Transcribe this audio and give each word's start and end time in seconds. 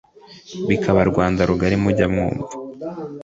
bikaba 0.69 0.99
rwa 1.03 1.09
Rwanda 1.11 1.41
rugali 1.49 1.75
mujya 1.83 2.05
mwumva 2.13 2.47